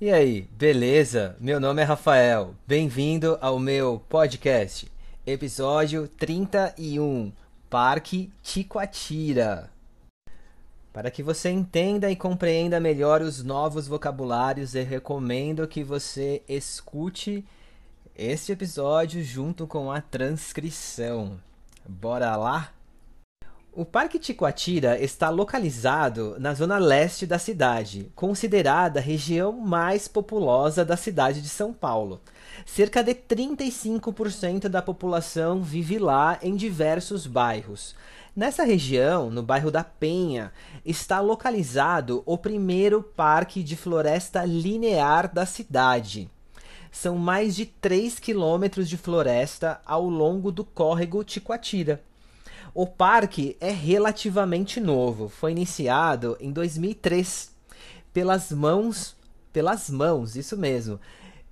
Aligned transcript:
E 0.00 0.12
aí, 0.12 0.42
beleza? 0.52 1.34
Meu 1.40 1.58
nome 1.58 1.82
é 1.82 1.84
Rafael. 1.84 2.54
Bem-vindo 2.64 3.36
ao 3.40 3.58
meu 3.58 4.00
podcast, 4.08 4.88
episódio 5.26 6.06
31, 6.06 7.32
Parque 7.68 8.30
Ticoatira. 8.40 9.68
Para 10.92 11.10
que 11.10 11.20
você 11.20 11.50
entenda 11.50 12.08
e 12.12 12.14
compreenda 12.14 12.78
melhor 12.78 13.22
os 13.22 13.42
novos 13.42 13.88
vocabulários, 13.88 14.76
eu 14.76 14.84
recomendo 14.84 15.66
que 15.66 15.82
você 15.82 16.44
escute 16.48 17.44
este 18.14 18.52
episódio 18.52 19.20
junto 19.24 19.66
com 19.66 19.90
a 19.90 20.00
transcrição. 20.00 21.40
Bora 21.84 22.36
lá? 22.36 22.72
O 23.72 23.84
Parque 23.84 24.18
Ticoatira 24.18 24.98
está 24.98 25.28
localizado 25.28 26.34
na 26.40 26.52
zona 26.52 26.78
leste 26.78 27.26
da 27.26 27.38
cidade, 27.38 28.10
considerada 28.14 28.98
a 28.98 29.02
região 29.02 29.52
mais 29.52 30.08
populosa 30.08 30.84
da 30.84 30.96
cidade 30.96 31.40
de 31.40 31.48
São 31.48 31.72
Paulo. 31.72 32.20
Cerca 32.66 33.04
de 33.04 33.14
35% 33.14 34.68
da 34.68 34.82
população 34.82 35.62
vive 35.62 35.98
lá 35.98 36.38
em 36.42 36.56
diversos 36.56 37.26
bairros. 37.26 37.94
Nessa 38.34 38.64
região, 38.64 39.30
no 39.30 39.42
bairro 39.42 39.70
da 39.70 39.84
Penha, 39.84 40.50
está 40.84 41.20
localizado 41.20 42.22
o 42.26 42.36
primeiro 42.36 43.02
parque 43.02 43.62
de 43.62 43.76
floresta 43.76 44.44
linear 44.44 45.32
da 45.32 45.46
cidade. 45.46 46.28
São 46.90 47.16
mais 47.16 47.54
de 47.54 47.66
3 47.66 48.18
quilômetros 48.18 48.88
de 48.88 48.96
floresta 48.96 49.80
ao 49.84 50.08
longo 50.08 50.50
do 50.50 50.64
córrego 50.64 51.22
Ticoatira 51.22 52.02
o 52.74 52.86
parque 52.86 53.56
é 53.60 53.70
relativamente 53.70 54.80
novo, 54.80 55.28
foi 55.28 55.52
iniciado 55.52 56.36
em 56.40 56.52
2003 56.52 57.50
pelas 58.12 58.50
mãos, 58.52 59.16
pelas 59.52 59.88
mãos, 59.90 60.36
isso 60.36 60.56
mesmo, 60.56 61.00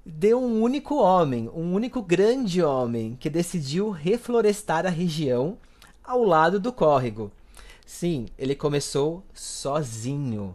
de 0.05 0.35
um 0.35 0.63
único 0.63 0.97
homem, 0.97 1.49
um 1.49 1.75
único 1.75 2.01
grande 2.01 2.63
homem 2.63 3.17
que 3.19 3.29
decidiu 3.29 3.91
reflorestar 3.91 4.87
a 4.87 4.91
região 4.91 5.59
ao 6.05 6.23
lado 6.23 6.61
do 6.61 6.73
córrego. 6.73 7.33
Sim, 7.85 8.27
ele 8.39 8.55
começou 8.55 9.25
sozinho. 9.35 10.55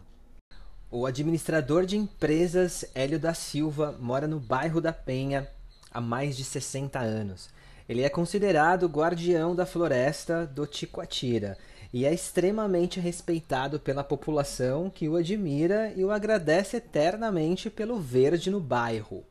O 0.90 1.06
administrador 1.06 1.84
de 1.84 1.96
empresas 1.96 2.84
Hélio 2.94 3.18
da 3.18 3.34
Silva 3.34 3.96
mora 3.98 4.26
no 4.26 4.38
bairro 4.38 4.80
da 4.80 4.92
Penha 4.92 5.48
há 5.90 6.00
mais 6.00 6.36
de 6.36 6.44
60 6.44 6.98
anos. 6.98 7.48
Ele 7.88 8.02
é 8.02 8.08
considerado 8.08 8.86
guardião 8.86 9.54
da 9.54 9.66
floresta 9.66 10.46
do 10.46 10.66
Ticoatira 10.66 11.56
e 11.92 12.06
é 12.06 12.14
extremamente 12.14 12.98
respeitado 12.98 13.78
pela 13.78 14.02
população 14.02 14.88
que 14.88 15.08
o 15.08 15.16
admira 15.16 15.92
e 15.94 16.04
o 16.04 16.10
agradece 16.10 16.78
eternamente 16.78 17.68
pelo 17.68 17.98
verde 17.98 18.50
no 18.50 18.60
bairro. 18.60 19.24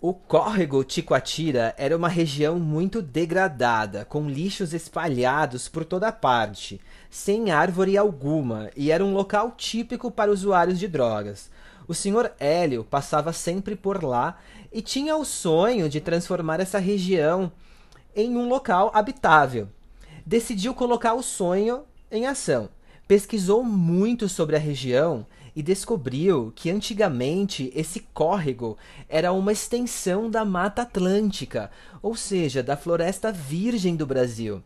O 0.00 0.12
córrego 0.12 0.82
Ticoatira 0.82 1.72
era 1.78 1.96
uma 1.96 2.08
região 2.08 2.58
muito 2.58 3.00
degradada, 3.00 4.04
com 4.04 4.28
lixos 4.28 4.74
espalhados 4.74 5.68
por 5.68 5.84
toda 5.84 6.10
parte, 6.10 6.80
sem 7.08 7.52
árvore 7.52 7.96
alguma, 7.96 8.68
e 8.76 8.90
era 8.90 9.04
um 9.04 9.14
local 9.14 9.52
típico 9.52 10.10
para 10.10 10.32
usuários 10.32 10.80
de 10.80 10.88
drogas. 10.88 11.48
O 11.86 11.94
senhor 11.94 12.32
Hélio 12.38 12.84
passava 12.84 13.32
sempre 13.32 13.74
por 13.74 14.02
lá 14.02 14.38
e 14.72 14.80
tinha 14.80 15.16
o 15.16 15.24
sonho 15.24 15.88
de 15.88 16.00
transformar 16.00 16.60
essa 16.60 16.78
região 16.78 17.50
em 18.14 18.36
um 18.36 18.48
local 18.48 18.90
habitável. 18.94 19.68
Decidiu 20.24 20.74
colocar 20.74 21.14
o 21.14 21.22
sonho 21.22 21.82
em 22.10 22.26
ação. 22.26 22.68
Pesquisou 23.08 23.64
muito 23.64 24.28
sobre 24.28 24.56
a 24.56 24.58
região 24.58 25.26
e 25.54 25.62
descobriu 25.62 26.52
que 26.54 26.70
antigamente 26.70 27.70
esse 27.74 28.00
córrego 28.14 28.78
era 29.08 29.32
uma 29.32 29.52
extensão 29.52 30.30
da 30.30 30.44
Mata 30.44 30.82
Atlântica, 30.82 31.70
ou 32.00 32.16
seja, 32.16 32.62
da 32.62 32.76
floresta 32.76 33.30
virgem 33.30 33.96
do 33.96 34.06
Brasil. 34.06 34.62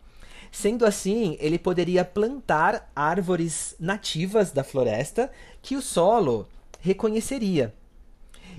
Sendo 0.52 0.86
assim, 0.86 1.36
ele 1.40 1.58
poderia 1.58 2.04
plantar 2.04 2.90
árvores 2.94 3.74
nativas 3.80 4.52
da 4.52 4.62
floresta 4.62 5.30
que 5.60 5.74
o 5.74 5.82
solo 5.82 6.46
reconheceria. 6.86 7.74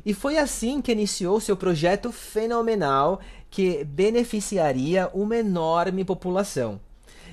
E 0.06 0.14
foi 0.14 0.38
assim 0.38 0.82
que 0.82 0.92
iniciou 0.92 1.40
seu 1.40 1.56
projeto 1.56 2.12
fenomenal 2.12 3.22
que 3.50 3.86
beneficiaria 3.86 5.10
uma 5.14 5.38
enorme 5.38 6.04
população. 6.04 6.80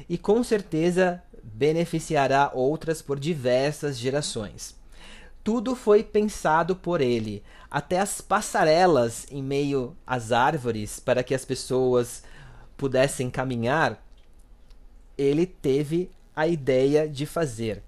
E 0.08 0.16
com 0.16 0.42
certeza 0.44 1.22
beneficiará 1.42 2.50
outras 2.54 3.02
por 3.02 3.18
diversas 3.18 3.98
gerações. 3.98 4.76
Tudo 5.42 5.74
foi 5.74 6.02
pensado 6.02 6.74
por 6.76 7.00
ele, 7.00 7.42
até 7.70 7.98
as 7.98 8.20
passarelas 8.20 9.26
em 9.30 9.42
meio 9.42 9.94
às 10.06 10.32
árvores 10.32 10.98
para 10.98 11.22
que 11.22 11.34
as 11.34 11.44
pessoas 11.44 12.22
pudessem 12.76 13.28
caminhar, 13.28 14.02
ele 15.18 15.44
teve 15.44 16.10
a 16.34 16.46
ideia 16.46 17.08
de 17.08 17.26
fazer. 17.26 17.82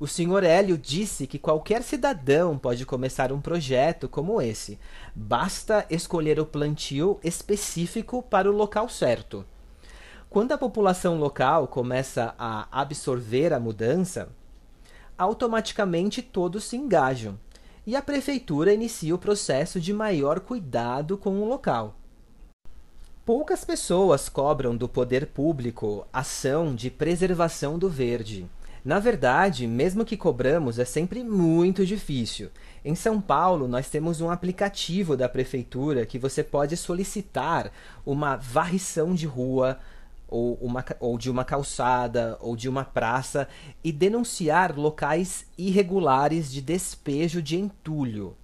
O 0.00 0.06
Sr. 0.06 0.44
Hélio 0.44 0.78
disse 0.78 1.26
que 1.26 1.40
qualquer 1.40 1.82
cidadão 1.82 2.56
pode 2.56 2.86
começar 2.86 3.32
um 3.32 3.40
projeto 3.40 4.08
como 4.08 4.40
esse. 4.40 4.78
Basta 5.12 5.84
escolher 5.90 6.38
o 6.38 6.46
plantio 6.46 7.18
específico 7.24 8.22
para 8.22 8.48
o 8.48 8.54
local 8.54 8.88
certo. 8.88 9.44
Quando 10.30 10.52
a 10.52 10.58
população 10.58 11.18
local 11.18 11.66
começa 11.66 12.32
a 12.38 12.68
absorver 12.70 13.52
a 13.52 13.58
mudança, 13.58 14.28
automaticamente 15.16 16.22
todos 16.22 16.62
se 16.64 16.76
engajam 16.76 17.36
e 17.84 17.96
a 17.96 18.02
prefeitura 18.02 18.72
inicia 18.72 19.14
o 19.14 19.18
processo 19.18 19.80
de 19.80 19.92
maior 19.92 20.38
cuidado 20.38 21.18
com 21.18 21.40
o 21.40 21.48
local. 21.48 21.96
Poucas 23.24 23.64
pessoas 23.64 24.28
cobram 24.28 24.76
do 24.76 24.88
poder 24.88 25.26
público 25.26 26.06
ação 26.12 26.72
de 26.72 26.88
preservação 26.88 27.78
do 27.78 27.88
verde. 27.88 28.48
Na 28.88 28.98
verdade, 28.98 29.66
mesmo 29.66 30.02
que 30.02 30.16
cobramos, 30.16 30.78
é 30.78 30.84
sempre 30.86 31.22
muito 31.22 31.84
difícil. 31.84 32.48
Em 32.82 32.94
São 32.94 33.20
Paulo, 33.20 33.68
nós 33.68 33.90
temos 33.90 34.22
um 34.22 34.30
aplicativo 34.30 35.14
da 35.14 35.28
prefeitura 35.28 36.06
que 36.06 36.18
você 36.18 36.42
pode 36.42 36.74
solicitar 36.74 37.70
uma 38.06 38.36
varrição 38.36 39.14
de 39.14 39.26
rua, 39.26 39.78
ou, 40.26 40.54
uma, 40.54 40.82
ou 41.00 41.18
de 41.18 41.30
uma 41.30 41.44
calçada, 41.44 42.38
ou 42.40 42.56
de 42.56 42.66
uma 42.66 42.82
praça, 42.82 43.46
e 43.84 43.92
denunciar 43.92 44.74
locais 44.74 45.44
irregulares 45.58 46.50
de 46.50 46.62
despejo 46.62 47.42
de 47.42 47.58
entulho. 47.58 48.34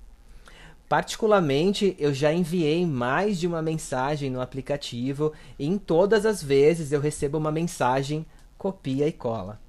Particularmente, 0.87 1.97
eu 1.99 2.13
já 2.13 2.35
enviei 2.35 2.85
mais 2.85 3.41
de 3.41 3.47
uma 3.47 3.63
mensagem 3.63 4.29
no 4.29 4.43
aplicativo 4.43 5.33
e 5.59 5.67
em 5.67 5.79
todas 5.79 6.27
as 6.27 6.43
vezes 6.43 6.93
eu 6.93 7.01
recebo 7.01 7.39
uma 7.39 7.51
mensagem 7.51 8.27
copia 8.59 9.09
e 9.09 9.13
cola. 9.13 9.64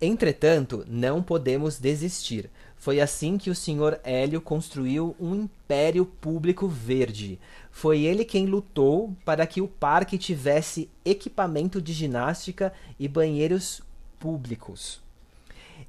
Entretanto, 0.00 0.84
não 0.88 1.22
podemos 1.22 1.78
desistir. 1.78 2.48
Foi 2.76 3.00
assim 3.00 3.36
que 3.36 3.50
o 3.50 3.54
Sr. 3.54 3.98
Hélio 4.04 4.40
construiu 4.40 5.16
um 5.18 5.34
império 5.34 6.06
público 6.06 6.68
verde. 6.68 7.40
Foi 7.72 8.02
ele 8.02 8.24
quem 8.24 8.46
lutou 8.46 9.16
para 9.24 9.44
que 9.46 9.60
o 9.60 9.66
parque 9.66 10.16
tivesse 10.16 10.88
equipamento 11.04 11.82
de 11.82 11.92
ginástica 11.92 12.72
e 12.98 13.08
banheiros 13.08 13.82
públicos. 14.20 15.00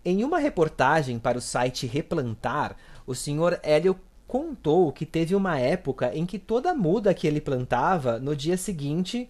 Em 0.04 0.24
uma 0.24 0.40
reportagem 0.40 1.20
para 1.20 1.38
o 1.38 1.42
site 1.42 1.86
Replantar, 1.86 2.76
o 3.06 3.14
Sr. 3.14 3.60
Hélio 3.62 4.00
contou 4.28 4.92
que 4.92 5.06
teve 5.06 5.36
uma 5.36 5.60
época 5.60 6.16
em 6.16 6.26
que 6.26 6.40
toda 6.40 6.74
muda 6.74 7.14
que 7.14 7.28
ele 7.28 7.42
plantava 7.42 8.20
no 8.20 8.36
dia 8.36 8.58
seguinte 8.58 9.30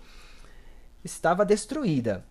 estava 1.04 1.46
destruída. 1.46 2.24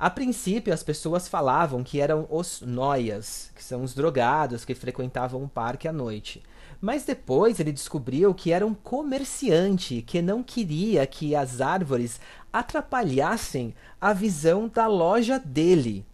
A 0.00 0.08
princípio, 0.08 0.72
as 0.72 0.82
pessoas 0.82 1.28
falavam 1.28 1.84
que 1.84 2.00
eram 2.00 2.26
os 2.30 2.62
noias, 2.62 3.52
que 3.54 3.62
são 3.62 3.82
os 3.82 3.92
drogados 3.92 4.64
que 4.64 4.74
frequentavam 4.74 5.44
o 5.44 5.48
parque 5.48 5.86
à 5.86 5.92
noite. 5.92 6.42
Mas 6.80 7.04
depois 7.04 7.60
ele 7.60 7.70
descobriu 7.70 8.32
que 8.32 8.50
era 8.50 8.66
um 8.66 8.72
comerciante 8.72 10.00
que 10.00 10.22
não 10.22 10.42
queria 10.42 11.06
que 11.06 11.36
as 11.36 11.60
árvores 11.60 12.18
atrapalhassem 12.50 13.74
a 14.00 14.14
visão 14.14 14.68
da 14.68 14.86
loja 14.86 15.38
dele. 15.38 16.06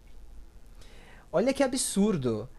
Olha 1.31 1.53
que 1.53 1.63
absurdo! 1.63 2.49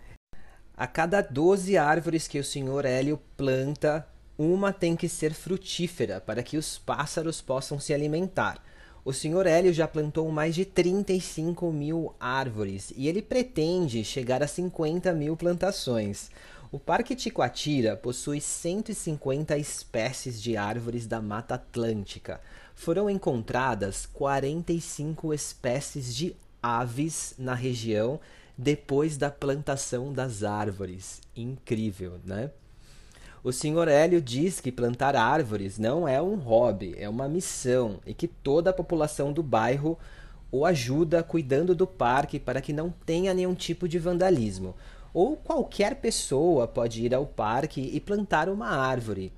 A 0.75 0.87
cada 0.87 1.21
12 1.21 1.77
árvores 1.77 2.27
que 2.27 2.39
o 2.39 2.45
senhor 2.45 2.87
Hélio 2.87 3.21
planta, 3.37 4.09
uma 4.39 4.73
tem 4.73 4.97
que 4.97 5.11
ser 5.11 5.35
frutífera 5.35 6.23
para 6.23 6.43
que 6.43 6.57
os 6.57 6.79
pássaros 6.79 7.43
possam 7.43 7.79
se 7.79 7.93
alimentar. 7.93 8.63
O 9.05 9.13
Sr. 9.13 9.47
Hélio 9.47 9.73
já 9.73 9.87
plantou 9.87 10.31
mais 10.31 10.55
de 10.55 10.65
35 10.65 11.73
mil 11.73 12.15
árvores 12.19 12.93
e 12.97 13.09
ele 13.09 13.23
pretende 13.23 14.05
chegar 14.05 14.43
a 14.43 14.47
50 14.47 15.13
mil 15.13 15.37
plantações. 15.37 16.31
O 16.71 16.79
Parque 16.79 17.17
Ticoatira 17.17 17.97
possui 17.97 18.41
150 18.41 19.57
espécies 19.57 20.43
de 20.43 20.57
árvores 20.57 21.07
da 21.07 21.23
Mata 21.23 21.55
Atlântica. 21.55 22.41
Foram 22.75 23.09
encontradas 23.09 24.05
45 24.05 25.33
espécies 25.33 26.15
de 26.15 26.37
aves 26.63 27.35
na 27.39 27.55
região, 27.55 28.21
depois 28.57 29.17
da 29.17 29.31
plantação 29.31 30.13
das 30.13 30.43
árvores. 30.43 31.23
Incrível, 31.35 32.21
né? 32.25 32.51
O 33.43 33.53
Sr. 33.53 33.89
Hélio 33.89 34.21
diz 34.21 34.61
que 34.61 34.73
plantar 34.73 35.15
árvores 35.15 35.79
não 35.79 36.09
é 36.09 36.21
um 36.21 36.35
hobby, 36.35 36.97
é 36.99 37.09
uma 37.09 37.29
missão 37.29 38.01
e 38.05 38.13
que 38.13 38.27
toda 38.27 38.71
a 38.71 38.73
população 38.73 39.33
do 39.33 39.43
bairro 39.43 39.97
o 40.51 40.67
ajuda 40.67 41.23
cuidando 41.23 41.75
do 41.75 41.87
parque 41.87 42.39
para 42.41 42.61
que 42.61 42.73
não 42.73 42.91
tenha 42.91 43.33
nenhum 43.33 43.55
tipo 43.55 43.87
de 43.87 43.99
vandalismo. 43.99 44.75
Ou 45.15 45.37
qualquer 45.37 45.97
pessoa 45.97 46.67
pode 46.67 47.05
ir 47.05 47.15
ao 47.15 47.27
parque 47.27 47.81
e 47.81 48.01
plantar 48.01 48.49
uma 48.49 48.69
árvore, 48.69 49.33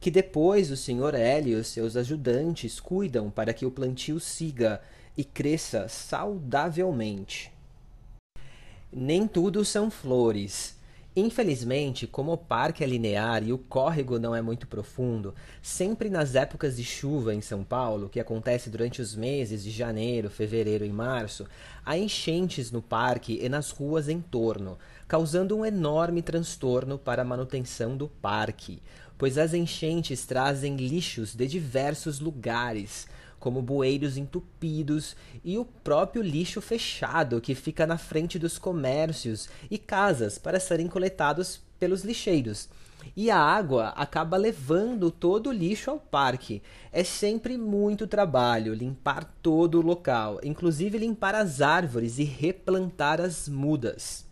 que 0.00 0.10
depois 0.10 0.70
o 0.70 0.76
Sr. 0.76 1.14
Hélio 1.14 1.58
e 1.58 1.64
seus 1.64 1.96
ajudantes 1.96 2.80
cuidam 2.80 3.30
para 3.30 3.52
que 3.52 3.66
o 3.66 3.70
plantio 3.70 4.18
siga 4.18 4.80
e 5.16 5.24
cresça 5.24 5.88
saudavelmente. 5.88 7.52
Nem 8.92 9.26
tudo 9.26 9.64
são 9.64 9.90
flores. 9.90 10.76
Infelizmente, 11.14 12.06
como 12.06 12.32
o 12.32 12.38
parque 12.38 12.82
é 12.82 12.86
linear 12.86 13.42
e 13.42 13.52
o 13.52 13.58
córrego 13.58 14.18
não 14.18 14.34
é 14.34 14.40
muito 14.40 14.66
profundo, 14.66 15.34
sempre 15.60 16.08
nas 16.08 16.34
épocas 16.34 16.78
de 16.78 16.84
chuva 16.84 17.34
em 17.34 17.42
São 17.42 17.62
Paulo, 17.62 18.08
que 18.08 18.18
acontece 18.18 18.70
durante 18.70 19.02
os 19.02 19.14
meses 19.14 19.62
de 19.62 19.70
janeiro, 19.70 20.30
fevereiro 20.30 20.86
e 20.86 20.90
março, 20.90 21.46
há 21.84 21.98
enchentes 21.98 22.70
no 22.70 22.80
parque 22.80 23.38
e 23.42 23.46
nas 23.46 23.70
ruas 23.70 24.08
em 24.08 24.22
torno, 24.22 24.78
causando 25.06 25.54
um 25.54 25.66
enorme 25.66 26.22
transtorno 26.22 26.98
para 26.98 27.20
a 27.20 27.26
manutenção 27.26 27.94
do 27.94 28.08
parque, 28.08 28.80
pois 29.18 29.36
as 29.36 29.52
enchentes 29.52 30.24
trazem 30.24 30.76
lixos 30.76 31.34
de 31.34 31.46
diversos 31.46 32.20
lugares, 32.20 33.06
como 33.42 33.60
bueiros 33.60 34.16
entupidos 34.16 35.16
e 35.44 35.58
o 35.58 35.64
próprio 35.64 36.22
lixo 36.22 36.60
fechado 36.60 37.40
que 37.40 37.56
fica 37.56 37.84
na 37.84 37.98
frente 37.98 38.38
dos 38.38 38.56
comércios 38.56 39.48
e 39.68 39.78
casas 39.78 40.38
para 40.38 40.60
serem 40.60 40.86
coletados 40.86 41.60
pelos 41.76 42.04
lixeiros. 42.04 42.68
E 43.16 43.32
a 43.32 43.36
água 43.36 43.88
acaba 43.96 44.36
levando 44.36 45.10
todo 45.10 45.48
o 45.48 45.52
lixo 45.52 45.90
ao 45.90 45.98
parque. 45.98 46.62
É 46.92 47.02
sempre 47.02 47.58
muito 47.58 48.06
trabalho 48.06 48.74
limpar 48.74 49.24
todo 49.42 49.80
o 49.80 49.82
local, 49.82 50.38
inclusive 50.44 50.96
limpar 50.96 51.34
as 51.34 51.60
árvores 51.60 52.20
e 52.20 52.24
replantar 52.24 53.20
as 53.20 53.48
mudas. 53.48 54.24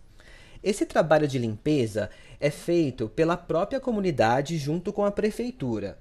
Esse 0.62 0.86
trabalho 0.86 1.26
de 1.26 1.36
limpeza 1.36 2.10
é 2.38 2.48
feito 2.48 3.08
pela 3.08 3.36
própria 3.36 3.80
comunidade 3.80 4.56
junto 4.56 4.92
com 4.92 5.04
a 5.04 5.10
prefeitura 5.10 5.98